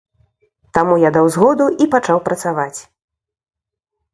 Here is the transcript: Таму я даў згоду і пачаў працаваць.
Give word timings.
Таму 0.77 0.95
я 1.03 1.11
даў 1.17 1.29
згоду 1.35 1.65
і 1.85 1.89
пачаў 1.93 2.17
працаваць. 2.31 2.79